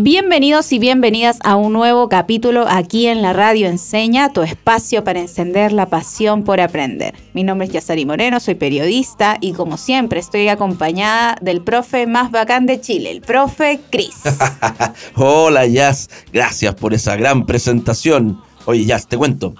[0.00, 5.18] Bienvenidos y bienvenidas a un nuevo capítulo aquí en la radio Enseña, tu espacio para
[5.18, 7.16] encender la pasión por aprender.
[7.34, 12.30] Mi nombre es Yasari Moreno, soy periodista y como siempre estoy acompañada del profe más
[12.30, 14.14] bacán de Chile, el profe Cris.
[15.16, 18.40] Hola Yas, gracias por esa gran presentación.
[18.66, 19.56] Oye Yas, te cuento.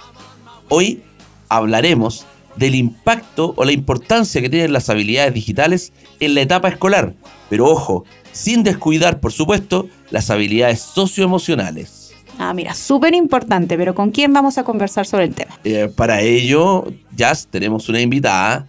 [0.68, 1.02] Hoy
[1.48, 7.14] hablaremos del impacto o la importancia que tienen las habilidades digitales en la etapa escolar.
[7.50, 12.12] Pero ojo, sin descuidar, por supuesto, las habilidades socioemocionales.
[12.38, 15.58] Ah, mira, súper importante, pero ¿con quién vamos a conversar sobre el tema?
[15.64, 18.66] Eh, para ello, ya tenemos una invitada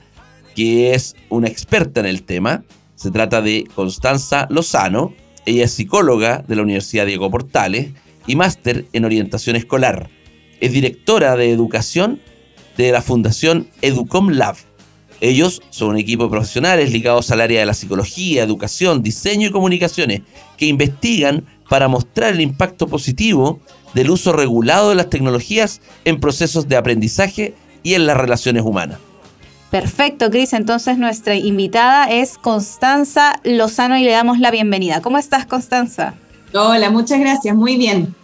[0.55, 2.63] que es una experta en el tema.
[2.95, 5.13] Se trata de Constanza Lozano.
[5.45, 7.91] Ella es psicóloga de la Universidad Diego Portales
[8.25, 10.09] y máster en orientación escolar.
[10.59, 12.19] Es directora de educación
[12.75, 14.55] de la Fundación Educom Lab
[15.21, 19.51] ellos son un equipo de profesionales ligados al área de la psicología, educación, diseño y
[19.51, 20.21] comunicaciones
[20.57, 23.59] que investigan para mostrar el impacto positivo
[23.93, 27.53] del uso regulado de las tecnologías en procesos de aprendizaje
[27.83, 28.99] y en las relaciones humanas.
[29.71, 30.53] Perfecto, Cris.
[30.53, 35.01] Entonces nuestra invitada es Constanza Lozano y le damos la bienvenida.
[35.01, 36.15] ¿Cómo estás, Constanza?
[36.53, 37.55] Hola, muchas gracias.
[37.55, 38.15] Muy bien.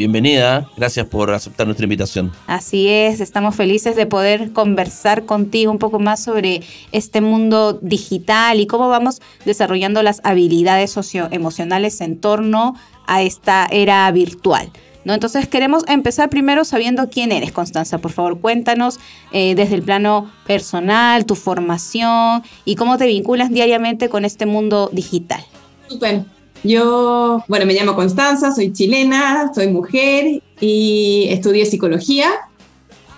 [0.00, 2.32] Bienvenida, gracias por aceptar nuestra invitación.
[2.46, 8.60] Así es, estamos felices de poder conversar contigo un poco más sobre este mundo digital
[8.60, 14.70] y cómo vamos desarrollando las habilidades socioemocionales en torno a esta era virtual.
[15.04, 15.12] ¿No?
[15.12, 17.98] Entonces queremos empezar primero sabiendo quién eres, Constanza.
[17.98, 19.00] Por favor, cuéntanos
[19.32, 24.88] eh, desde el plano personal, tu formación y cómo te vinculas diariamente con este mundo
[24.94, 25.44] digital.
[25.88, 26.24] Super.
[26.62, 32.28] Yo, bueno, me llamo Constanza, soy chilena, soy mujer y estudié psicología.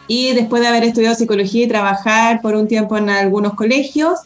[0.07, 4.21] Y después de haber estudiado psicología y trabajar por un tiempo en algunos colegios,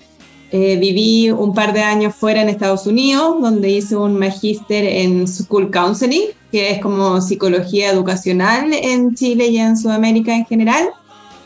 [0.53, 5.27] eh, viví un par de años fuera en Estados Unidos, donde hice un magíster en
[5.27, 10.89] School Counseling, que es como psicología educacional en Chile y en Sudamérica en general.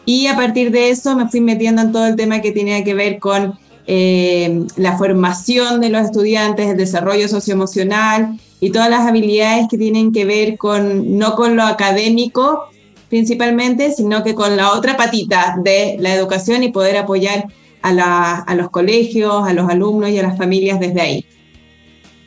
[0.04, 2.94] Y a partir de eso me fui metiendo en todo el tema que tenía que
[2.94, 3.58] ver con
[3.92, 10.12] eh, la formación de los estudiantes, el desarrollo socioemocional y todas las habilidades que tienen
[10.12, 12.68] que ver con, no con lo académico
[13.08, 17.46] principalmente, sino que con la otra patita de la educación y poder apoyar
[17.82, 21.26] a, a los colegios, a los alumnos y a las familias desde ahí.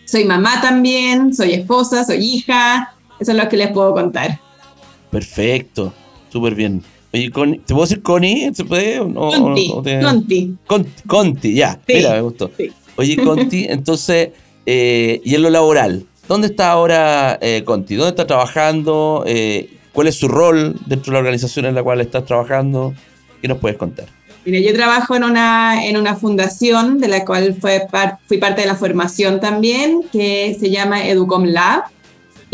[0.03, 4.37] Soy mamá también, soy esposa, soy hija, eso es lo que les puedo contar.
[5.11, 5.93] Perfecto,
[6.29, 6.83] súper bien.
[7.13, 8.51] Oye, ¿te puedo decir Connie?
[8.55, 8.97] ¿Se puede?
[8.97, 9.71] Conti,
[10.65, 10.95] Conti.
[11.05, 11.53] Conti.
[11.53, 11.79] ya.
[11.87, 12.49] Mira, me gustó.
[12.95, 14.29] Oye, Conti, entonces,
[14.65, 17.93] eh, y en lo laboral, ¿dónde está ahora eh, Conti?
[17.93, 19.23] ¿Dónde está trabajando?
[19.27, 22.95] Eh, ¿Cuál es su rol dentro de la organización en la cual estás trabajando?
[23.43, 24.07] ¿Qué nos puedes contar?
[24.43, 27.85] Mira, yo trabajo en una, en una fundación de la cual fue
[28.27, 31.83] fui parte de la formación también, que se llama Educom Lab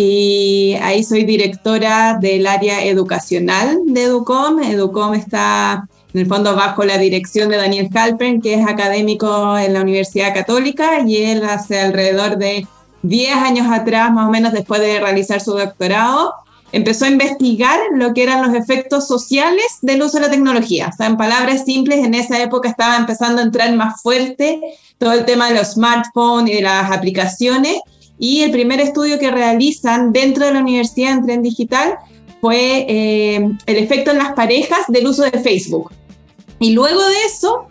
[0.01, 4.63] y ahí soy directora del área educacional de Educom.
[4.63, 9.73] Educom está en el fondo bajo la dirección de Daniel Halpern, que es académico en
[9.73, 12.65] la Universidad Católica y él hace alrededor de
[13.01, 16.33] 10 años atrás, más o menos después de realizar su doctorado,
[16.71, 20.91] empezó a investigar lo que eran los efectos sociales del uso de la tecnología.
[20.93, 24.61] O sea, en palabras simples, en esa época estaba empezando a entrar más fuerte
[24.97, 27.81] todo el tema de los smartphones y de las aplicaciones
[28.19, 31.97] y el primer estudio que realizan dentro de la universidad en Tren Digital
[32.41, 35.91] fue eh, el efecto en las parejas del uso de Facebook.
[36.59, 37.67] Y luego de eso,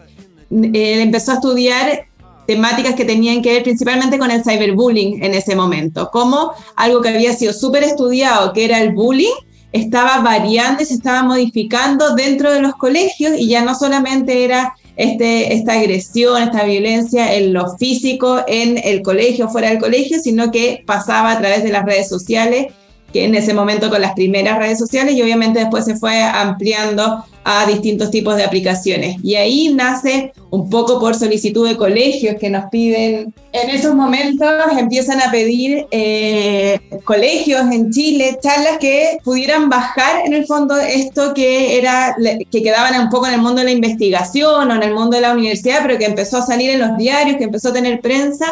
[0.50, 2.06] eh, empezó a estudiar
[2.46, 7.10] temáticas que tenían que ver principalmente con el cyberbullying en ese momento, como algo que
[7.10, 9.34] había sido súper estudiado, que era el bullying,
[9.72, 14.74] estaba variando y se estaba modificando dentro de los colegios y ya no solamente era
[14.98, 20.50] este, esta agresión, esta violencia en lo físico, en el colegio, fuera del colegio, sino
[20.50, 22.66] que pasaba a través de las redes sociales,
[23.12, 27.24] que en ese momento con las primeras redes sociales y obviamente después se fue ampliando
[27.44, 29.16] a distintos tipos de aplicaciones.
[29.22, 34.48] Y ahí nace un poco por solicitud de colegios que nos piden, en esos momentos
[34.78, 41.32] empiezan a pedir eh, colegios en Chile, charlas que pudieran bajar en el fondo esto
[41.32, 42.14] que era,
[42.50, 45.22] que quedaban un poco en el mundo de la investigación o en el mundo de
[45.22, 48.46] la universidad, pero que empezó a salir en los diarios, que empezó a tener prensa,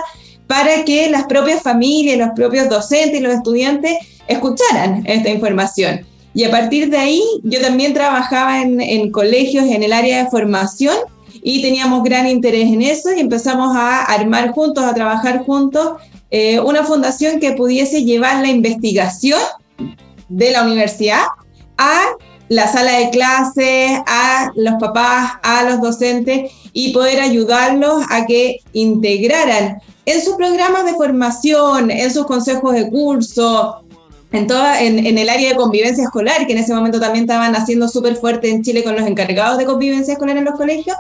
[0.47, 3.99] para que las propias familias, los propios docentes y los estudiantes
[4.29, 6.07] escucharan esta información.
[6.35, 10.95] Y a partir de ahí, yo también trabajaba en, colegios en el área de formación
[11.43, 15.93] y teníamos gran interés en eso y empezamos a armar juntos, a trabajar juntos
[16.31, 19.41] eh, una fundación que pudiese llevar la investigación
[20.29, 21.23] de la universidad
[21.79, 22.03] a
[22.49, 28.59] la sala de clase, a los papás, a los docentes y poder ayudarlos a que
[28.73, 33.86] integraran en sus programas de formación, en sus consejos de curso,
[34.33, 37.89] en, toda, en, el área de convivencia escolar, que en ese momento también estaban haciendo
[37.89, 40.97] súper fuerte en Chile con los encargados de convivencia escolar en los colegios,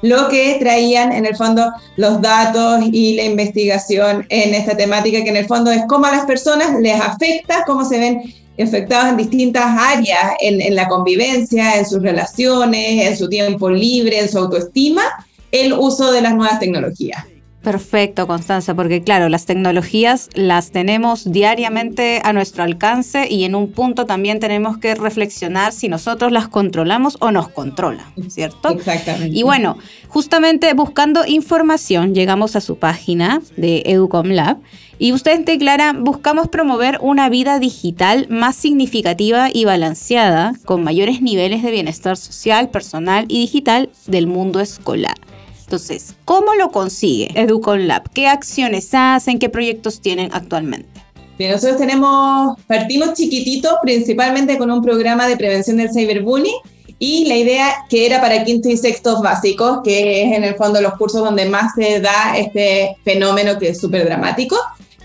[0.00, 5.30] lo que traían en el fondo los datos y la investigación en esta temática, que
[5.30, 8.22] en el fondo es cómo a las personas les afecta, cómo se ven
[8.62, 14.20] afectados en distintas áreas, en, en la convivencia, en sus relaciones, en su tiempo libre,
[14.20, 15.02] en su autoestima,
[15.50, 17.24] el uso de las nuevas tecnologías.
[17.62, 23.72] Perfecto, Constanza, porque claro, las tecnologías las tenemos diariamente a nuestro alcance y en un
[23.72, 28.70] punto también tenemos que reflexionar si nosotros las controlamos o nos controlan, ¿cierto?
[28.70, 29.36] Exactamente.
[29.36, 29.76] Y bueno,
[30.06, 34.58] justamente buscando información, llegamos a su página de Educom Lab
[35.00, 41.62] y ustedes declaran, buscamos promover una vida digital más significativa y balanceada, con mayores niveles
[41.62, 45.16] de bienestar social, personal y digital del mundo escolar.
[45.68, 48.08] Entonces, ¿cómo lo consigue Educon Lab?
[48.14, 49.38] ¿Qué acciones hacen?
[49.38, 50.88] ¿Qué proyectos tienen actualmente?
[51.38, 56.56] Nosotros tenemos, partimos chiquititos, principalmente con un programa de prevención del cyberbullying
[56.98, 60.80] y la idea que era para quinto y sextos básicos, que es en el fondo
[60.80, 64.56] los cursos donde más se da este fenómeno que es súper dramático.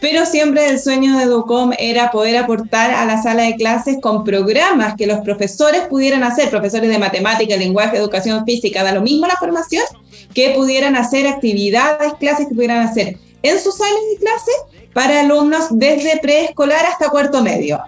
[0.03, 4.25] Pero siempre el sueño de Educom era poder aportar a la sala de clases con
[4.25, 9.27] programas que los profesores pudieran hacer, profesores de matemática, lenguaje, educación física, da lo mismo
[9.27, 9.85] la formación,
[10.33, 14.51] que pudieran hacer actividades, clases que pudieran hacer en sus salas de clase
[14.91, 17.79] para alumnos desde preescolar hasta cuarto medio.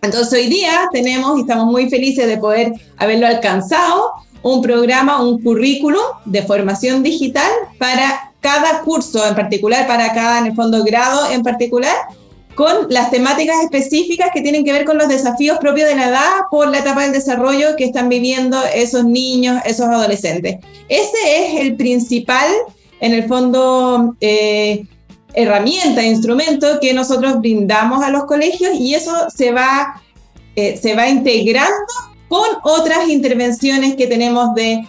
[0.00, 4.10] Entonces hoy día tenemos, y estamos muy felices de poder haberlo alcanzado,
[4.42, 10.46] un programa, un currículum de formación digital para cada curso en particular, para cada, en
[10.46, 11.94] el fondo, grado en particular,
[12.54, 16.30] con las temáticas específicas que tienen que ver con los desafíos propios de la edad
[16.50, 20.58] por la etapa del desarrollo que están viviendo esos niños, esos adolescentes.
[20.88, 22.48] Ese es el principal,
[23.00, 24.84] en el fondo, eh,
[25.34, 30.02] herramienta, instrumento que nosotros brindamos a los colegios y eso se va,
[30.56, 31.72] eh, se va integrando
[32.28, 34.86] con otras intervenciones que tenemos de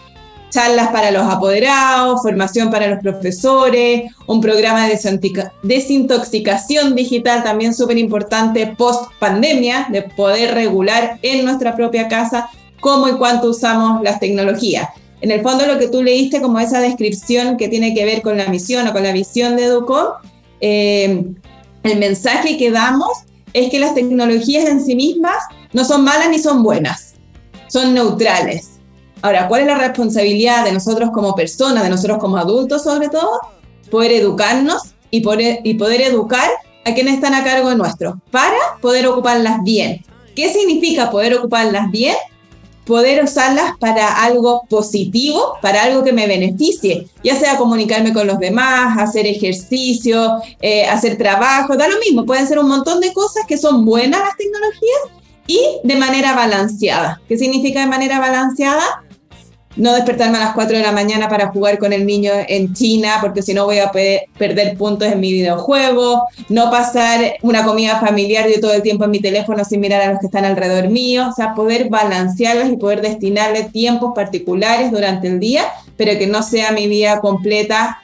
[0.53, 4.99] charlas para los apoderados, formación para los profesores, un programa de
[5.63, 13.07] desintoxicación digital también súper importante post pandemia, de poder regular en nuestra propia casa cómo
[13.07, 14.89] y cuánto usamos las tecnologías.
[15.21, 18.37] En el fondo lo que tú leíste como esa descripción que tiene que ver con
[18.37, 20.07] la misión o con la visión de Educom,
[20.61, 21.23] eh,
[21.83, 23.09] el mensaje que damos
[23.53, 25.37] es que las tecnologías en sí mismas
[25.71, 27.15] no son malas ni son buenas,
[27.67, 28.72] son neutrales
[29.23, 33.39] Ahora, ¿cuál es la responsabilidad de nosotros como personas, de nosotros como adultos sobre todo?
[33.89, 36.51] Poder educarnos y poder, y poder educar
[36.83, 40.03] a quienes están a cargo de nuestro, para poder ocuparlas bien.
[40.35, 42.17] ¿Qué significa poder ocuparlas bien?
[42.85, 48.39] Poder usarlas para algo positivo, para algo que me beneficie, ya sea comunicarme con los
[48.39, 53.45] demás, hacer ejercicio, eh, hacer trabajo, da lo mismo, pueden ser un montón de cosas
[53.47, 57.21] que son buenas las tecnologías y de manera balanceada.
[57.29, 59.03] ¿Qué significa de manera balanceada?
[59.75, 63.17] No despertarme a las 4 de la mañana para jugar con el niño en China,
[63.21, 68.47] porque si no voy a perder puntos en mi videojuego, no pasar una comida familiar
[68.47, 71.27] de todo el tiempo en mi teléfono sin mirar a los que están alrededor mío,
[71.29, 75.65] o sea, poder balancearlos y poder destinarle tiempos particulares durante el día,
[75.97, 78.01] pero que no sea mi vida completa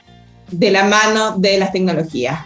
[0.52, 2.40] de la mano de las tecnologías.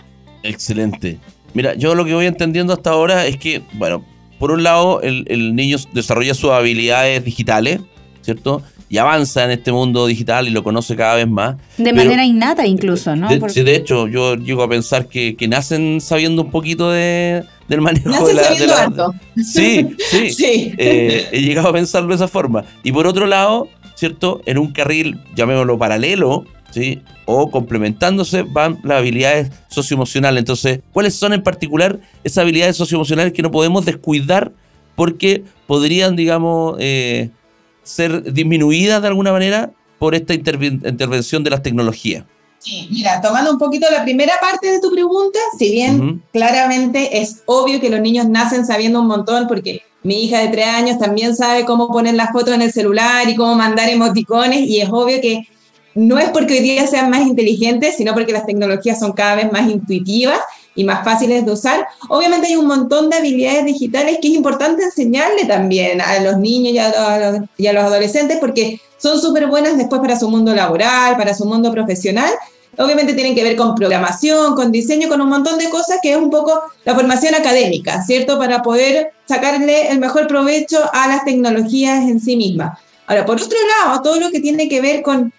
[0.43, 1.19] Excelente.
[1.53, 4.03] Mira, yo lo que voy entendiendo hasta ahora es que, bueno,
[4.39, 7.79] por un lado, el, el niño desarrolla sus habilidades digitales,
[8.21, 8.61] ¿cierto?
[8.93, 11.55] Y avanza en este mundo digital y lo conoce cada vez más.
[11.79, 13.27] De manera innata incluso, ¿no?
[13.27, 17.81] De, de hecho, yo llego a pensar que, que nacen sabiendo un poquito de, del
[17.81, 18.51] manejo de la...
[18.51, 19.11] De la
[19.43, 20.29] sí, sí.
[20.31, 20.75] sí.
[20.77, 22.65] Eh, he llegado a pensarlo de esa forma.
[22.83, 24.41] Y por otro lado, ¿cierto?
[24.45, 27.01] En un carril, llamémoslo paralelo, ¿sí?
[27.25, 30.37] O complementándose van las habilidades socioemocionales.
[30.37, 34.51] Entonces, ¿cuáles son en particular esas habilidades socioemocionales que no podemos descuidar
[34.95, 37.31] porque podrían, digamos, eh,
[37.83, 42.25] ser disminuidas de alguna manera por esta intervención de las tecnologías?
[42.59, 47.43] Sí, mira, tomando un poquito la primera parte de tu pregunta, si bien claramente es
[47.45, 51.35] obvio que los niños nacen sabiendo un montón, porque mi hija de tres años también
[51.35, 55.19] sabe cómo poner las fotos en el celular y cómo mandar emoticones, y es obvio
[55.19, 55.45] que
[55.95, 59.51] no es porque hoy día sean más inteligentes, sino porque las tecnologías son cada vez
[59.51, 60.39] más intuitivas
[60.75, 61.87] y más fáciles de usar.
[62.09, 66.73] Obviamente hay un montón de habilidades digitales que es importante enseñarle también a los niños
[66.73, 70.55] y a los, y a los adolescentes porque son súper buenas después para su mundo
[70.55, 72.31] laboral, para su mundo profesional.
[72.77, 76.17] Obviamente tienen que ver con programación, con diseño, con un montón de cosas que es
[76.17, 78.39] un poco la formación académica, ¿cierto?
[78.39, 82.79] Para poder sacarle el mejor provecho a las tecnologías en sí mismas.
[83.05, 85.31] Ahora, por otro lado, todo lo que tiene que ver con,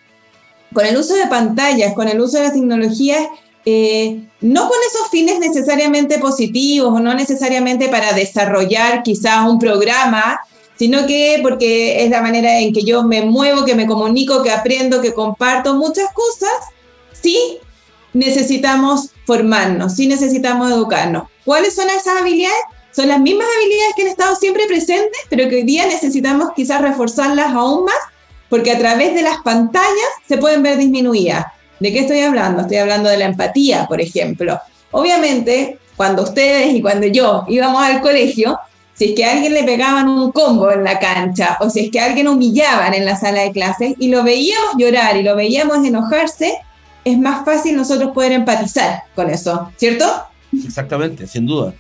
[0.73, 3.27] con el uso de pantallas, con el uso de las tecnologías,
[3.67, 10.39] eh, no con esos fines necesariamente positivos no necesariamente para desarrollar quizás un programa,
[10.77, 14.51] sino que porque es la manera en que yo me muevo, que me comunico, que
[14.51, 16.51] aprendo, que comparto muchas cosas,
[17.13, 17.59] sí
[18.13, 21.25] necesitamos formarnos, sí necesitamos educarnos.
[21.45, 22.59] ¿Cuáles son esas habilidades?
[22.93, 26.81] Son las mismas habilidades que han estado siempre presentes, pero que hoy día necesitamos quizás
[26.81, 27.97] reforzarlas aún más,
[28.49, 29.89] porque a través de las pantallas
[30.29, 31.47] se pueden ver disminuidas.
[31.81, 32.63] ¿De qué estoy hablando?
[32.63, 34.61] Estoy hablando de la empatía, por ejemplo.
[34.91, 38.59] Obviamente, cuando ustedes y cuando yo íbamos al colegio,
[38.95, 41.91] si es que a alguien le pegaban un combo en la cancha o si es
[41.91, 45.35] que a alguien humillaban en la sala de clases y lo veíamos llorar y lo
[45.35, 46.55] veíamos enojarse,
[47.05, 50.07] es más fácil nosotros poder empatizar con eso, ¿cierto?
[50.65, 51.75] Exactamente, sin duda.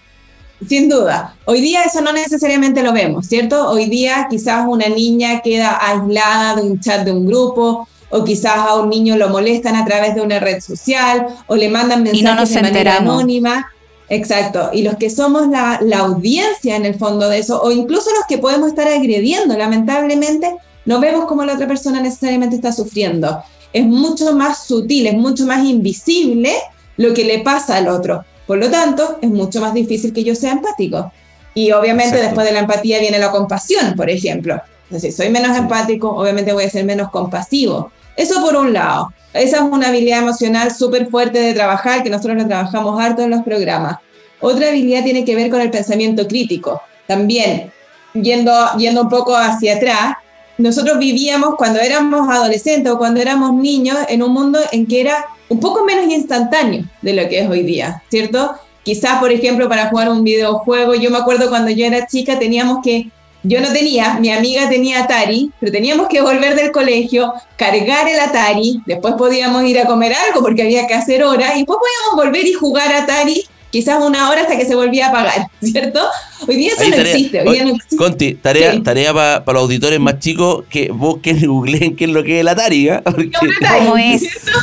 [0.68, 1.36] Sin duda.
[1.44, 3.68] Hoy día eso no necesariamente lo vemos, ¿cierto?
[3.70, 8.56] Hoy día quizás una niña queda aislada de un chat de un grupo, o quizás
[8.56, 12.54] a un niño lo molestan a través de una red social, o le mandan mensajes
[12.54, 13.68] de manera anónima.
[14.09, 14.71] Exacto.
[14.73, 18.25] Y los que somos la, la audiencia en el fondo de eso, o incluso los
[18.28, 20.54] que podemos estar agrediendo, lamentablemente,
[20.85, 23.42] no vemos cómo la otra persona necesariamente está sufriendo.
[23.73, 26.52] Es mucho más sutil, es mucho más invisible
[26.97, 28.25] lo que le pasa al otro.
[28.47, 31.11] Por lo tanto, es mucho más difícil que yo sea empático.
[31.52, 34.61] Y obviamente después de la empatía viene la compasión, por ejemplo.
[34.85, 37.90] Entonces, si soy menos empático, obviamente voy a ser menos compasivo.
[38.16, 39.12] Eso por un lado.
[39.33, 43.30] Esa es una habilidad emocional súper fuerte de trabajar, que nosotros lo trabajamos harto en
[43.30, 43.99] los programas.
[44.40, 46.80] Otra habilidad tiene que ver con el pensamiento crítico.
[47.06, 47.73] También,
[48.14, 50.16] yendo, yendo un poco hacia atrás,
[50.56, 55.26] nosotros vivíamos cuando éramos adolescentes o cuando éramos niños en un mundo en que era
[55.49, 58.54] un poco menos instantáneo de lo que es hoy día, ¿cierto?
[58.85, 62.78] Quizás, por ejemplo, para jugar un videojuego, yo me acuerdo cuando yo era chica teníamos
[62.85, 63.11] que,
[63.44, 68.18] yo no tenía, mi amiga tenía Atari, pero teníamos que volver del colegio, cargar el
[68.18, 72.26] Atari, después podíamos ir a comer algo porque había que hacer hora, y después podíamos
[72.26, 76.00] volver y jugar Atari quizás una hora hasta que se volvía a pagar, ¿cierto?
[76.47, 77.97] Hoy día eso no, existe, hoy día no existe.
[77.97, 82.23] Conti, tarea, tarea para los auditores más chicos que busquen y googleen qué es lo
[82.23, 82.88] que es el Atari.
[82.88, 83.02] ¿eh?
[83.04, 84.23] ¿Cómo es?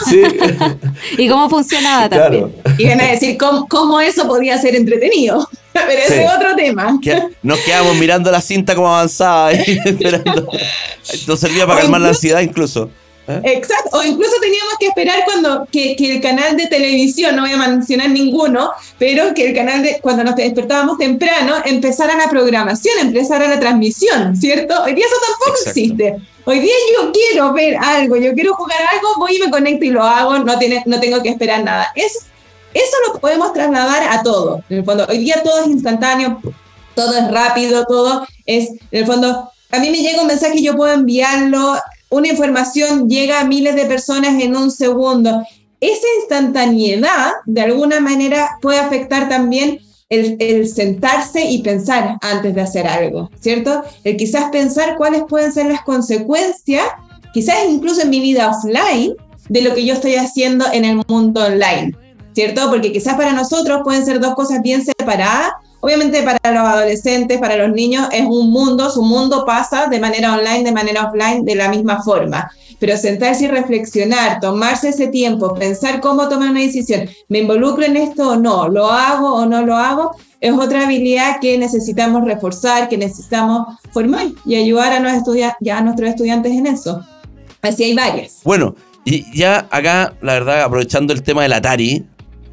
[0.09, 0.21] Sí.
[1.17, 2.55] y cómo funcionaba también.
[2.77, 5.45] Y van a decir cómo, cómo, eso podía ser entretenido.
[5.73, 6.97] Pero ese es otro tema.
[7.43, 10.47] Nos quedamos mirando la cinta como avanzaba, esperando.
[11.27, 12.89] Nos servía para calmar la ansiedad incluso.
[13.37, 13.41] ¿Eh?
[13.43, 17.51] Exacto, o incluso teníamos que esperar cuando que, que, el canal de televisión, no voy
[17.51, 22.99] a mencionar ninguno, pero que el canal de, cuando nos despertábamos temprano, empezara la programación,
[22.99, 24.83] empezara la transmisión, ¿cierto?
[24.83, 26.15] Hoy día eso tampoco existe.
[26.45, 29.91] Hoy día yo quiero ver algo, yo quiero jugar algo, voy y me conecto y
[29.91, 31.91] lo hago, no, tiene, no tengo que esperar nada.
[31.95, 32.25] Es,
[32.73, 34.63] eso lo podemos trasladar a todo.
[34.69, 36.41] En el fondo, hoy día todo es instantáneo,
[36.95, 40.63] todo es rápido, todo es, en el fondo, a mí me llega un mensaje y
[40.63, 41.75] yo puedo enviarlo
[42.11, 45.43] una información llega a miles de personas en un segundo.
[45.79, 52.85] Esa instantaneidad, de alguna manera, puede afectar también el, sentarse y pensar antes de hacer
[52.85, 53.81] algo, ¿cierto?
[54.03, 56.83] El quizás pensar cuáles pueden ser las consecuencias,
[57.33, 59.15] quizás incluso en mi vida offline,
[59.47, 61.95] de lo que yo estoy haciendo en el mundo online,
[62.33, 62.69] ¿cierto?
[62.69, 67.57] Porque quizás para nosotros pueden ser dos cosas bien separadas, Obviamente para los adolescentes, para
[67.57, 71.55] los niños, es un mundo, su mundo pasa de manera online, de manera offline, de
[71.55, 72.51] la misma forma.
[72.79, 77.97] Pero sentarse y reflexionar, tomarse ese tiempo, pensar cómo tomar una decisión, ¿me involucro en
[77.97, 78.69] esto o no?
[78.69, 80.15] ¿Lo hago o no lo hago?
[80.39, 85.35] Es otra habilidad que necesitamos reforzar, que necesitamos formar y ayudar a, nuestros
[86.09, 87.01] estudiantes en eso.
[87.61, 88.41] Así hay varias.
[88.43, 92.05] Bueno, y ya acá, la verdad, aprovechando el tema del Atari,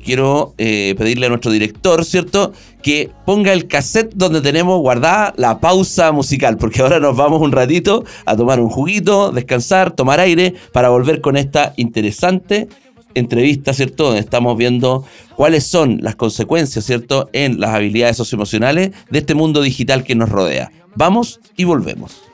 [0.03, 2.53] quiero eh, pedirle a nuestro director, ¿cierto?
[2.83, 7.53] Que ponga el cassette donde tenemos guardada la pausa musical, porque ahora nos vamos un
[7.53, 12.69] ratito a tomar un juguito, descansar, tomar aire, para volver con esta interesante
[13.15, 14.05] entrevista, ¿cierto?
[14.05, 15.05] Donde estamos viendo
[15.37, 17.29] cuáles son las consecuencias, ¿cierto?
[17.33, 20.71] En las habilidades socioemocionales de este mundo digital que nos rodea.
[20.95, 22.28] Vamos y volvemos.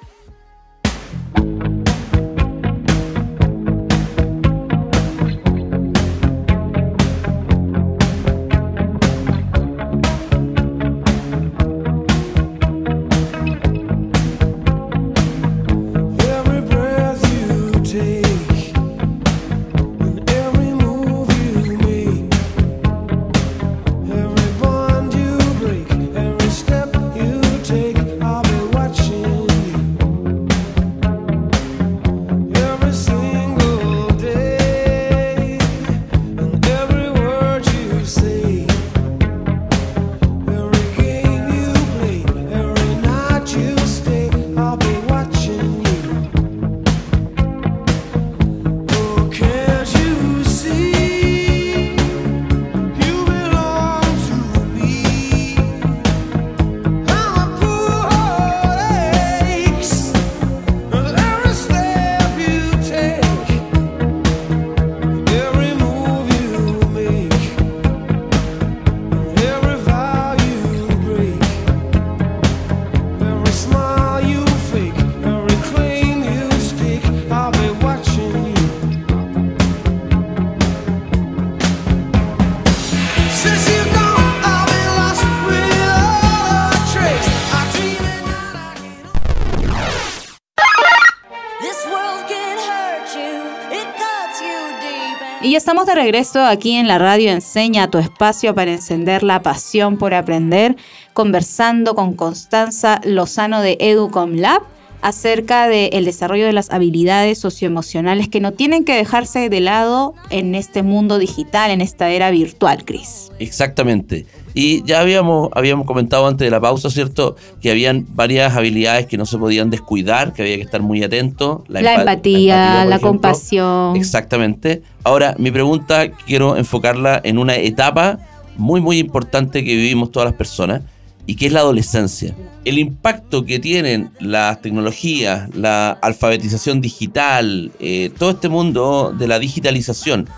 [96.04, 100.76] Regreso aquí en la radio Enseña tu espacio para encender la pasión por aprender,
[101.14, 104.60] conversando con Constanza Lozano de Educom Lab
[105.00, 110.54] acerca del desarrollo de las habilidades socioemocionales que no tienen que dejarse de lado en
[110.54, 113.32] este mundo digital, en esta era virtual, Cris.
[113.38, 114.26] Exactamente.
[114.54, 117.34] Y ya habíamos, habíamos comentado antes de la pausa, ¿cierto?
[117.60, 121.64] Que habían varias habilidades que no se podían descuidar, que había que estar muy atento.
[121.66, 123.96] La, empatía, la, compasión.
[123.96, 124.82] Exactamente.
[125.02, 128.20] Ahora, mi pregunta quiero enfocarla en una etapa
[128.56, 130.82] muy, muy importante que vivimos todas las personas
[131.26, 132.34] y que es la adolescencia.
[132.64, 139.38] El impacto que tienen las tecnologías, la alfabetización digital, eh, todo este mundo de la
[139.38, 140.28] digitalización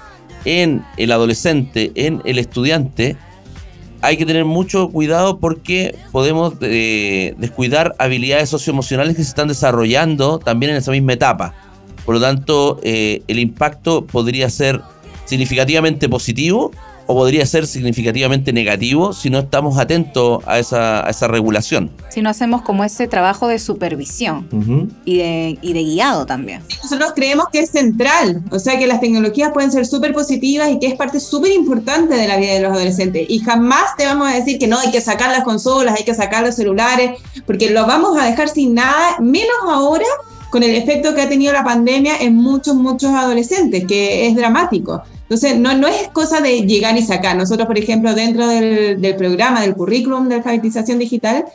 [0.45, 3.17] en el adolescente, en el estudiante,
[4.07, 10.39] hay que tener mucho cuidado porque podemos eh, descuidar habilidades socioemocionales que se están desarrollando
[10.39, 11.55] también en esa misma etapa.
[12.05, 14.81] Por lo tanto, eh, el impacto podría ser
[15.25, 16.71] significativamente positivo
[17.07, 21.91] o podría ser significativamente negativo si no estamos atentos a esa, a esa regulación.
[22.09, 24.49] Si no hacemos como ese trabajo de supervisión
[25.05, 26.63] y, de, y de guiado también.
[26.83, 30.79] Nosotros creemos que es central, o sea que las tecnologías pueden ser súper positivas y
[30.79, 33.27] que es parte súper importante de la vida de los adolescentes.
[33.29, 36.15] Y jamás te vamos a decir que no, hay que sacar las consolas, hay que
[36.15, 40.07] sacar los celulares, porque los vamos a dejar sin nada, menos ahora
[40.51, 45.03] con el efecto que ha tenido la pandemia en muchos, muchos adolescentes, que es dramático.
[45.29, 47.37] Entonces, no, no es cosa de llegar y sacar.
[47.37, 51.47] Nosotros, por ejemplo, dentro del, programa, del currículum de alfabetización digital,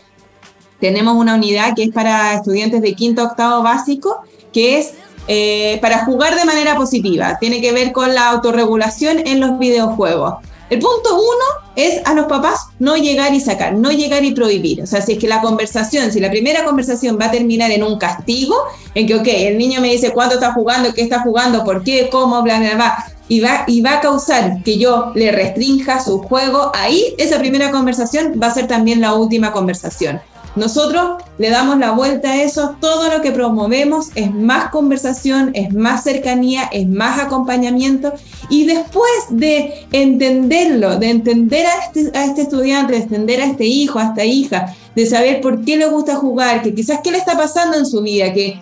[0.82, 4.94] tenemos una unidad que es para estudiantes de quinto octavo básico, que es
[5.28, 7.38] eh, para jugar de manera positiva.
[7.40, 10.36] Tiene que ver con la autorregulación en los videojuegos.
[10.72, 14.82] El punto uno es a los papás no llegar y sacar, no llegar y prohibir.
[14.82, 17.84] O sea, si es que la conversación, si la primera conversación va a terminar en
[17.84, 18.56] un castigo,
[18.96, 22.10] en que, ok, el niño me dice cuánto está jugando, qué está jugando, por qué,
[22.10, 26.70] cómo, bla, bla, y va, y va a causar que yo le restrinja su juego,
[26.76, 30.20] ahí esa primera conversación va a ser también la última conversación.
[30.58, 35.74] Nosotros le damos la vuelta a eso, todo lo que promovemos es más conversación, es
[35.74, 38.12] más cercanía, es más acompañamiento
[38.50, 43.64] y después de entenderlo, de entender a este, a este estudiante, de entender a este
[43.64, 47.20] hijo, a esta hija, de saber por qué le gusta jugar, que quizás qué le
[47.20, 48.60] está pasando en su vida, que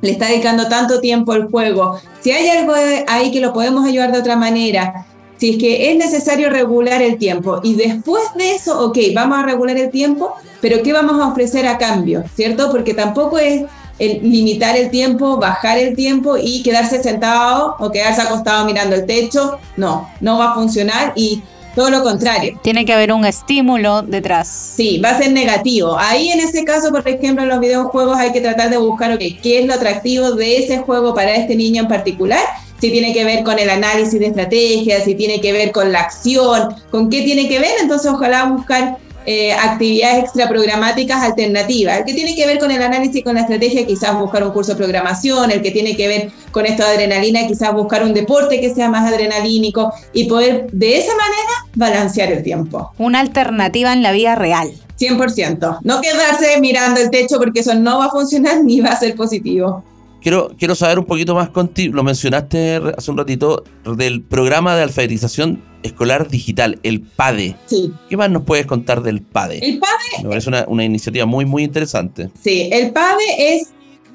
[0.00, 2.74] le está dedicando tanto tiempo al juego, si hay algo
[3.06, 5.06] ahí que lo podemos ayudar de otra manera,
[5.38, 9.42] si es que es necesario regular el tiempo y después de eso, ok, vamos a
[9.44, 12.24] regular el tiempo, pero ¿qué vamos a ofrecer a cambio?
[12.34, 12.70] ¿Cierto?
[12.70, 13.64] Porque tampoco es
[13.98, 19.06] el limitar el tiempo, bajar el tiempo y quedarse sentado o quedarse acostado mirando el
[19.06, 19.58] techo.
[19.76, 21.42] No, no va a funcionar y
[21.74, 22.58] todo lo contrario.
[22.62, 24.48] Tiene que haber un estímulo detrás.
[24.48, 25.96] Sí, va a ser negativo.
[25.98, 29.22] Ahí en ese caso, por ejemplo, en los videojuegos hay que tratar de buscar, ok,
[29.42, 32.40] ¿qué es lo atractivo de ese juego para este niño en particular?
[32.80, 36.00] Si tiene que ver con el análisis de estrategias, si tiene que ver con la
[36.00, 41.98] acción, con qué tiene que ver, entonces ojalá buscar eh, actividades extraprogramáticas alternativas.
[41.98, 44.52] El que tiene que ver con el análisis y con la estrategia, quizás buscar un
[44.52, 48.14] curso de programación, el que tiene que ver con esto de adrenalina, quizás buscar un
[48.14, 52.90] deporte que sea más adrenalínico y poder de esa manera balancear el tiempo.
[52.98, 54.72] Una alternativa en la vida real.
[54.98, 55.78] 100%.
[55.82, 59.14] No quedarse mirando el techo porque eso no va a funcionar ni va a ser
[59.14, 59.84] positivo.
[60.20, 63.64] Quiero, quiero saber un poquito más contigo, lo mencionaste hace un ratito,
[63.96, 67.56] del programa de alfabetización escolar digital, el PADE.
[67.66, 67.92] Sí.
[68.08, 69.58] ¿Qué más nos puedes contar del PADE?
[69.62, 70.22] El PADE...
[70.24, 72.30] Me parece una, una iniciativa muy, muy interesante.
[72.42, 73.68] Sí, el PADE es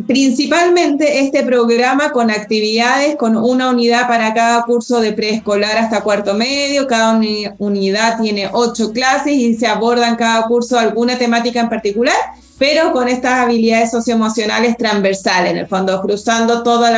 [0.08, 6.34] principalmente este programa con actividades, con una unidad para cada curso de preescolar hasta cuarto
[6.34, 7.20] medio, cada
[7.58, 12.16] unidad tiene ocho clases y se aborda en cada curso alguna temática en particular
[12.58, 16.90] pero con estas habilidades socioemocionales transversales, en el fondo, cruzando todos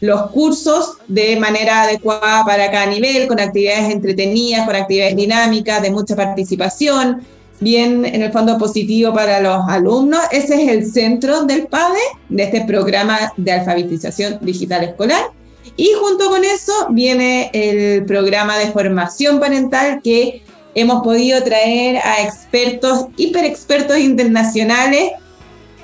[0.00, 5.90] los cursos de manera adecuada para cada nivel, con actividades entretenidas, con actividades dinámicas, de
[5.90, 7.22] mucha participación,
[7.60, 10.20] bien en el fondo positivo para los alumnos.
[10.30, 15.30] Ese es el centro del PADE, de este programa de alfabetización digital escolar.
[15.76, 20.42] Y junto con eso viene el programa de formación parental que
[20.76, 25.12] hemos podido traer a expertos, hiperexpertos internacionales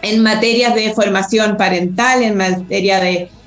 [0.03, 3.01] en materias de formación parental, en materia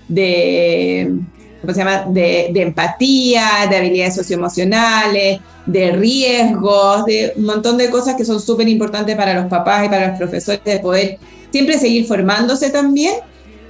[0.07, 1.13] de,
[1.61, 2.05] ¿cómo se llama?
[2.09, 8.67] De, empatía, de habilidades socioemocionales, de riesgos, de un montón de cosas que son súper
[8.67, 11.19] importantes para los papás y para los profesores de poder
[11.51, 13.13] siempre seguir formándose también,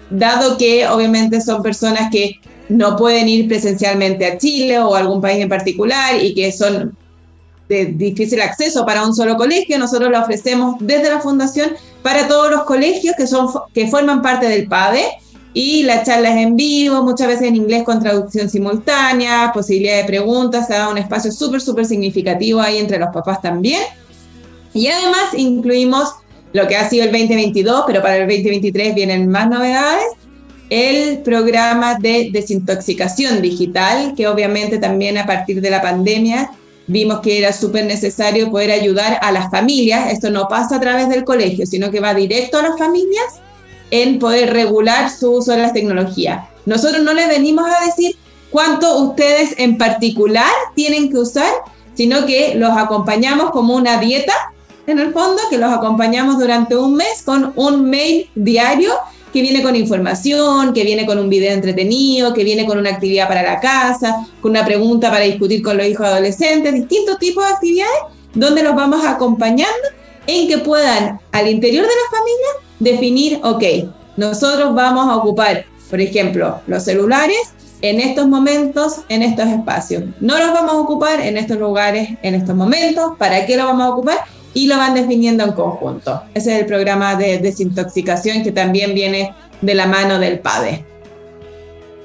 [0.10, 5.42] dado que obviamente son personas que no pueden ir presencialmente a Chile o algún país
[5.42, 6.96] en particular y que son
[7.68, 11.72] de difícil acceso para un solo colegio, nosotros lo ofrecemos desde la fundación
[12.04, 15.04] para todos los colegios que, son, que forman parte del PADE
[15.54, 20.68] Y las charlas en vivo, muchas veces en inglés con traducción simultánea, posibilidad de preguntas,
[20.68, 23.82] se dado un espacio súper, súper significativo ahí entre los papás también.
[24.74, 26.10] Y además incluimos
[26.52, 30.06] lo que ha sido el 2022, pero para el 2023 vienen más novedades,
[30.70, 36.52] el programa de desintoxicación digital, que obviamente también a partir de la pandemia
[36.88, 40.12] vimos que era súper necesario poder ayudar a las familias.
[40.12, 43.42] Esto no pasa a través del colegio, sino que va directo a las familias
[43.92, 46.48] en poder regular su uso de las tecnologías.
[46.66, 48.16] Nosotros no les venimos a decir
[48.50, 51.52] cuánto ustedes en particular tienen que usar,
[51.94, 54.34] sino que los acompañamos como una dieta,
[54.88, 58.94] en el fondo, que los acompañamos durante un mes con un mail diario
[59.36, 63.28] que viene con información, que viene con un video entretenido, que viene con una actividad
[63.28, 67.52] para la casa, con una pregunta para discutir con los hijos adolescentes, distintos tipos de
[67.52, 67.98] actividades
[68.34, 69.74] donde los vamos acompañando
[70.26, 72.48] en que puedan al interior de la familia
[72.80, 73.64] definir, ok,
[74.16, 80.04] nosotros vamos a ocupar, por ejemplo, los celulares en estos momentos, en estos espacios.
[80.22, 83.18] No los vamos a ocupar en estos lugares, en estos momentos.
[83.18, 84.20] ¿Para qué los vamos a ocupar?
[84.56, 86.24] Y lo van definiendo en conjunto.
[86.34, 90.84] Ese es el programa de desintoxicación que también viene de la mano del PADE.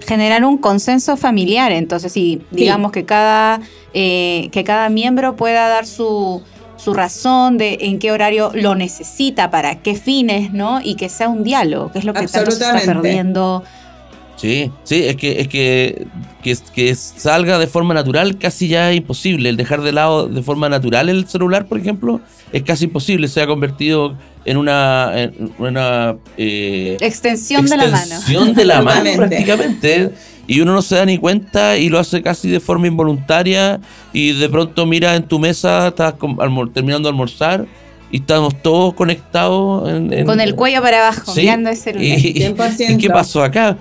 [0.07, 3.61] Generar un consenso familiar, entonces, y digamos que, cada,
[3.95, 6.43] eh, que cada miembro pueda dar su,
[6.77, 10.81] su razón de en qué horario lo necesita, para qué fines, ¿no?
[10.83, 13.63] Y que sea un diálogo, que es lo que tanto se está perdiendo
[14.41, 16.07] Sí, sí, es que, es que,
[16.43, 19.51] que, salga de forma natural casi ya es imposible.
[19.51, 23.29] El dejar de lado de forma natural el celular, por ejemplo, es casi imposible.
[23.29, 25.13] Se ha convertido en una,
[25.59, 27.97] una eh, extensión, de la mano.
[27.97, 30.11] Extensión de la mano prácticamente.
[30.47, 33.81] Y uno no se da ni cuenta y lo hace casi de forma involuntaria.
[34.13, 36.15] Y de pronto mira en tu mesa, estás
[36.75, 37.67] terminando de almorzar
[38.11, 39.89] y estamos todos conectados.
[40.25, 42.19] Con el cuello para abajo, mirando el celular.
[42.19, 43.79] ¿Y qué pasó acá?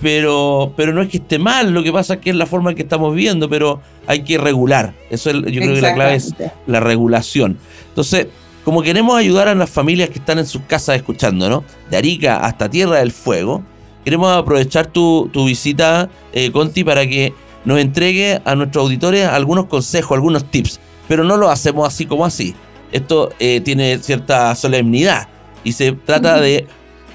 [0.00, 2.70] Pero, pero no es que esté mal, lo que pasa es que es la forma
[2.70, 4.94] en que estamos viendo, pero hay que regular.
[5.10, 6.34] Eso es, yo creo que la clave es
[6.66, 7.58] la regulación.
[7.88, 8.28] Entonces,
[8.64, 11.64] como queremos ayudar a las familias que están en sus casas escuchando, ¿no?
[11.90, 13.62] De Arica hasta Tierra del Fuego,
[14.04, 17.34] queremos aprovechar tu, visita, eh, Conti, para que
[17.64, 20.80] nos entregue a nuestros auditores algunos consejos, algunos tips.
[21.08, 22.54] Pero no lo hacemos así como así.
[22.92, 25.28] Esto eh, tiene cierta solemnidad
[25.64, 26.66] y se trata de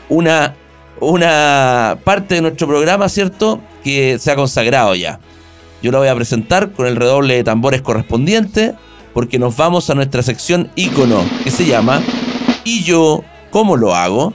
[0.10, 0.56] una
[1.00, 3.60] una parte de nuestro programa, ¿cierto?
[3.84, 5.20] Que se ha consagrado ya.
[5.82, 8.76] Yo la voy a presentar con el redoble de tambores correspondiente,
[9.14, 12.02] porque nos vamos a nuestra sección ícono, que se llama
[12.64, 14.34] ¿Y yo cómo lo hago?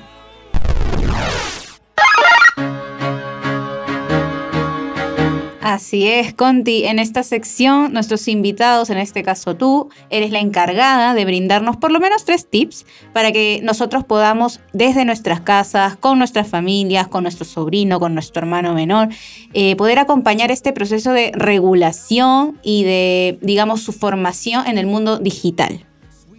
[5.65, 6.85] Así es, Conti.
[6.85, 11.91] En esta sección, nuestros invitados, en este caso tú, eres la encargada de brindarnos por
[11.91, 17.23] lo menos tres tips para que nosotros podamos, desde nuestras casas, con nuestras familias, con
[17.23, 19.09] nuestro sobrino, con nuestro hermano menor,
[19.55, 25.19] eh, poder acompañar este proceso de regulación y de, digamos, su formación en el mundo
[25.19, 25.87] digital.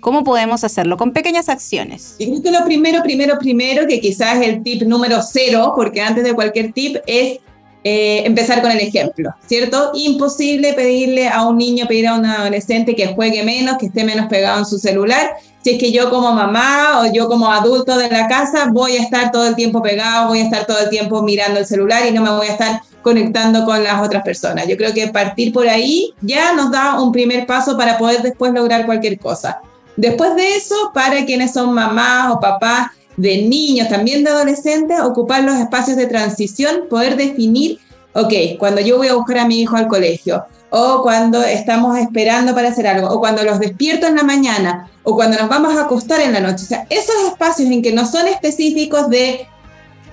[0.01, 0.97] ¿Cómo podemos hacerlo?
[0.97, 2.15] Con pequeñas acciones.
[2.19, 6.23] Y creo que lo primero, primero, primero, que quizás el tip número cero, porque antes
[6.23, 7.39] de cualquier tip es
[7.87, 9.91] eh, empezar con el ejemplo, ¿cierto?
[9.93, 14.25] Imposible pedirle a un niño, pedir a un adolescente que juegue menos, que esté menos
[14.25, 18.09] pegado en su celular, si es que yo como mamá o yo como adulto de
[18.09, 21.21] la casa voy a estar todo el tiempo pegado, voy a estar todo el tiempo
[21.21, 24.67] mirando el celular y no me voy a estar conectando con las otras personas.
[24.67, 28.51] Yo creo que partir por ahí ya nos da un primer paso para poder después
[28.51, 29.59] lograr cualquier cosa.
[29.95, 32.87] Después de eso, para quienes son mamás o papás
[33.17, 37.79] de niños, también de adolescentes, ocupar los espacios de transición, poder definir,
[38.13, 42.53] ok, cuando yo voy a buscar a mi hijo al colegio, o cuando estamos esperando
[42.53, 45.83] para hacer algo, o cuando los despierto en la mañana, o cuando nos vamos a
[45.83, 46.63] acostar en la noche.
[46.63, 49.47] O sea, esos espacios en que no son específicos de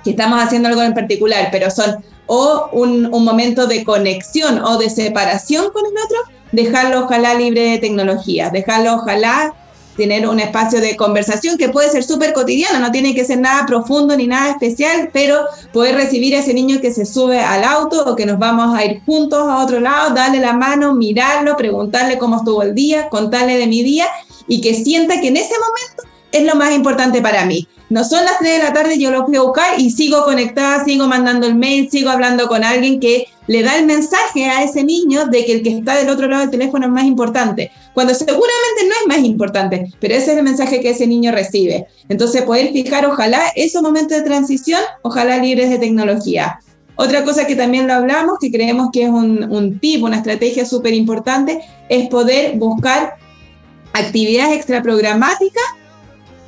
[0.05, 4.91] que estamos haciendo algo en particular, pero son o un, momento de conexión o de
[4.91, 6.19] separación con el otro,
[6.53, 9.55] dejarlo ojalá libre de tecnología, dejarlo ojalá
[9.97, 13.67] tener un espacio de conversación que puede ser súper cotidiano, no tiene que ser nada
[13.67, 15.41] profundo ni nada especial, pero
[15.73, 18.85] poder recibir a ese niño que se sube al auto o que nos vamos a
[18.85, 23.59] ir juntos a otro lado, darle la mano, mirarlo, preguntarle cómo estuvo el día, contarle
[23.59, 24.07] de mi día
[24.49, 27.69] y que sienta que en ese momento es lo más importante para mí.
[27.91, 30.83] No son las 3 de la tarde, yo lo fui a buscar y sigo conectada,
[30.83, 34.83] sigo mandando el mail, sigo hablando con alguien que le da el mensaje a ese
[34.83, 38.15] niño de que el que está del otro lado del teléfono es más importante, cuando
[38.15, 41.87] seguramente no es más importante, pero ese es el mensaje que ese niño recibe.
[42.09, 46.59] Entonces, poder fijar, ojalá, esos momentos de transición, ojalá libres de tecnología.
[46.97, 50.65] Otra cosa que también lo hablamos, que creemos que es un, un tip, una estrategia
[50.65, 53.15] súper importante, es poder buscar
[53.93, 55.63] actividades extraprogramáticas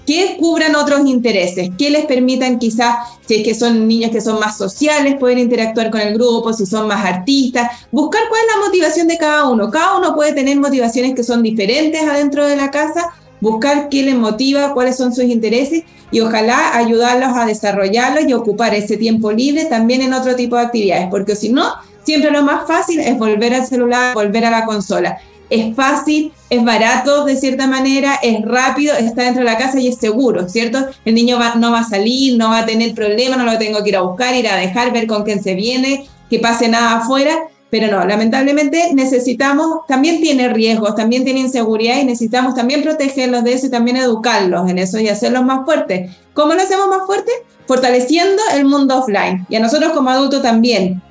[0.07, 4.38] que cubran otros intereses, que les permitan quizás, si es que son niños que son
[4.38, 8.67] más sociales, poder interactuar con el grupo, si son más artistas, buscar cuál es la
[8.67, 9.71] motivación de cada uno.
[9.71, 14.14] Cada uno puede tener motivaciones que son diferentes adentro de la casa, buscar qué les
[14.14, 19.64] motiva, cuáles son sus intereses y ojalá ayudarlos a desarrollarlos y ocupar ese tiempo libre
[19.64, 21.73] también en otro tipo de actividades, porque si no,
[22.05, 25.19] siempre lo más fácil es volver al celular, volver a la consola
[25.50, 29.88] es fácil, es barato de cierta manera, es rápido, está dentro de la casa y
[29.88, 30.87] es seguro, ¿cierto?
[31.04, 33.90] El niño no va a salir, no va a tener problemas, no lo tengo que
[33.90, 37.48] ir a buscar, ir a dejar, ver con quién se viene, que pase nada afuera,
[37.70, 43.54] pero no, lamentablemente necesitamos, también tiene riesgos, también tiene inseguridad y necesitamos también protegerlos de
[43.54, 46.11] eso y también educarlos en eso y hacerlos más fuertes.
[46.35, 47.35] ¿Cómo lo hacemos más fuertes?
[47.66, 51.02] Fortaleciendo el mundo offline y a nosotros como adultos también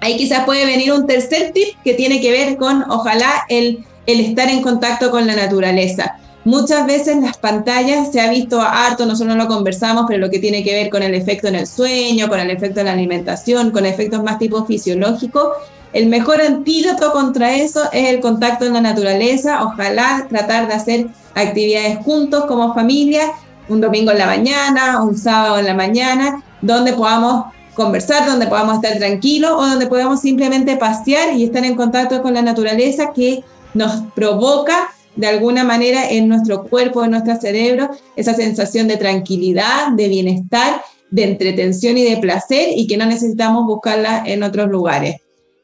[0.00, 4.48] Ahí quizás puede venir un tercer tip que tiene que ver con, ojalá, el, estar
[4.48, 6.16] en contacto con la naturaleza.
[6.44, 10.38] Muchas veces las pantallas se ha visto harto, nosotros no lo conversamos, pero lo que
[10.38, 13.72] tiene que ver con el efecto en el sueño, con el efecto en la alimentación,
[13.72, 15.54] con efectos más tipo fisiológico,
[15.92, 19.64] el mejor antídoto contra eso es el contacto en la naturaleza.
[19.64, 23.32] Ojalá tratar de hacer actividades juntos como familia,
[23.68, 28.76] un domingo en la mañana, un sábado en la mañana, donde podamos conversar, donde podamos
[28.76, 33.44] estar tranquilos o donde podamos simplemente pasear y estar en contacto con la naturaleza que
[33.74, 39.92] nos provoca de alguna manera en nuestro cuerpo, en nuestro cerebro, esa sensación de tranquilidad,
[39.92, 45.16] de bienestar, de entretención y de placer y que no necesitamos buscarla en otros lugares.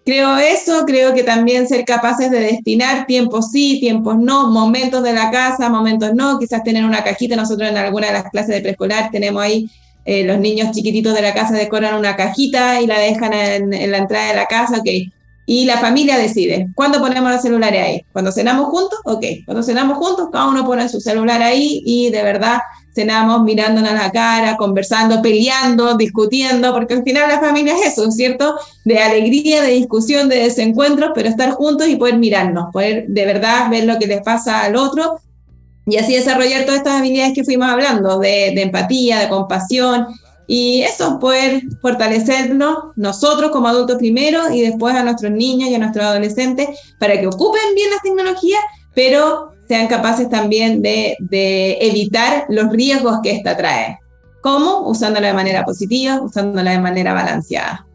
[0.05, 5.12] Creo eso, creo que también ser capaces de destinar tiempos sí, tiempos no, momentos de
[5.12, 8.61] la casa, momentos no, quizás tener una cajita, nosotros en alguna de las clases de
[8.61, 9.70] preescolar tenemos ahí
[10.04, 13.98] eh, los niños chiquititos de la casa decoran una cajita y la dejan en, la
[13.98, 14.88] entrada de la casa, ok.
[15.44, 18.04] Y la familia decide, ¿cuándo ponemos los celulares ahí?
[18.12, 18.98] ¿Cuando cenamos juntos?
[19.04, 19.24] Ok.
[19.44, 22.58] Cuando cenamos juntos, cada uno pone su celular ahí y de verdad
[22.94, 28.54] cenamos mirándonos la cara, conversando, peleando, discutiendo, porque al final la familia es eso, ¿cierto?
[28.84, 33.70] De alegría, de discusión, de desencuentros, pero estar juntos y poder mirarnos, poder de verdad
[33.70, 35.20] ver lo que les pasa al otro
[35.87, 40.07] y así desarrollar todas estas habilidades que fuimos hablando, de, empatía, de compasión,
[40.47, 45.79] y eso, poder fortalecernos nosotros como adultos primero y después a nuestros niños y a
[45.79, 46.68] nuestros adolescentes
[46.99, 48.61] para que ocupen bien las tecnologías,
[48.95, 51.16] pero sean capaces también de,
[51.81, 53.99] evitar los riesgos que esta trae.
[54.42, 54.88] ¿Cómo?
[54.88, 57.87] Usándola de manera positiva, usándola de manera balanceada.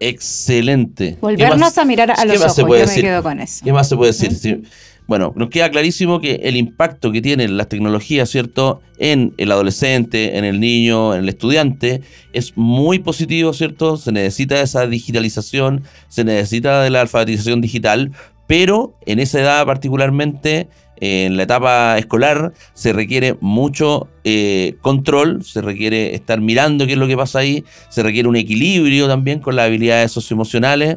[0.00, 1.16] Excelente.
[1.20, 3.64] Volvernos a mirar a los ojos, yo me quedo con eso.
[3.64, 4.64] ¿Qué más se puede decir?
[5.06, 10.38] Bueno, nos queda clarísimo que el impacto que tienen las tecnologías, ¿cierto?, en el adolescente,
[10.38, 12.00] en el niño, en el estudiante,
[12.32, 13.98] es muy positivo, ¿cierto?
[13.98, 18.12] Se necesita esa digitalización, se necesita de la alfabetización digital,
[18.46, 20.68] pero en esa edad particularmente,
[21.00, 26.98] en la etapa escolar, se requiere mucho eh, control, se requiere estar mirando qué es
[26.98, 30.96] lo que pasa ahí, se requiere un equilibrio también con las habilidades socioemocionales,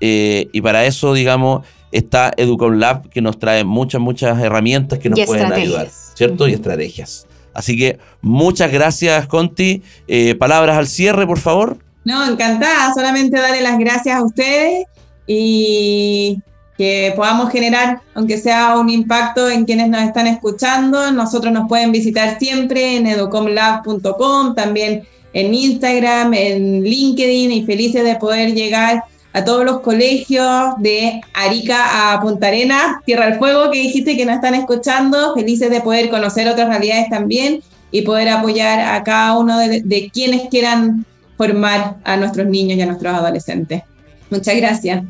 [0.00, 5.10] eh, y para eso, digamos, está Educom Lab que nos trae muchas, muchas herramientas que
[5.10, 6.48] nos pueden ayudar, ¿cierto?
[6.48, 7.26] Y estrategias.
[7.52, 9.82] Así que muchas gracias, Conti.
[10.06, 11.78] Eh, palabras al cierre, por favor.
[12.04, 12.92] No, encantada.
[12.94, 14.86] Solamente darle las gracias a ustedes
[15.26, 16.38] y
[16.78, 21.10] que podamos generar, aunque sea un impacto en quienes nos están escuchando.
[21.12, 28.16] Nosotros nos pueden visitar siempre en educomlab.com, también en Instagram, en LinkedIn y felices de
[28.16, 33.78] poder llegar a todos los colegios de Arica a Punta Arena, Tierra del Fuego, que
[33.78, 38.80] dijiste que nos están escuchando, felices de poder conocer otras realidades también y poder apoyar
[38.80, 41.04] a cada uno de, quienes quieran
[41.36, 43.82] formar a nuestros niños y a nuestros adolescentes.
[44.30, 45.04] Muchas gracias.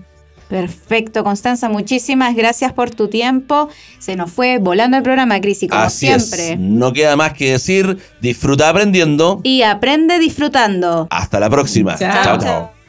[0.49, 3.69] Perfecto, Constanza, muchísimas gracias por tu tiempo.
[4.01, 6.57] Se nos fue volando el programa, Cris, como siempre.
[6.59, 9.41] No queda más que decir, disfruta aprendiendo.
[9.45, 11.07] Y aprende disfrutando.
[11.11, 11.97] Hasta la próxima.
[11.97, 12.39] chao.
[12.39, 12.80] chao.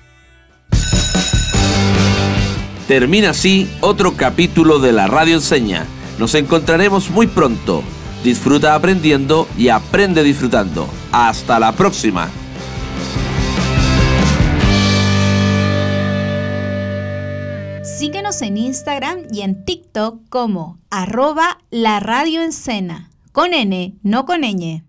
[2.91, 5.85] Termina así otro capítulo de la Radio Enseña.
[6.19, 7.83] Nos encontraremos muy pronto.
[8.21, 10.89] Disfruta aprendiendo y aprende disfrutando.
[11.13, 12.29] Hasta la próxima.
[17.81, 22.41] Síguenos en Instagram y en TikTok como arroba la radio
[23.31, 24.83] con N, no con ñ.